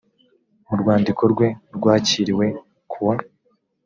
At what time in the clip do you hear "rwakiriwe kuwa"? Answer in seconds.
1.75-3.13